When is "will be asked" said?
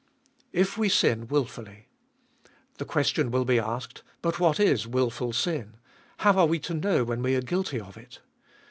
3.29-4.01